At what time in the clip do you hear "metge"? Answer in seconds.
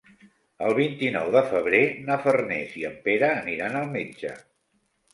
3.97-4.39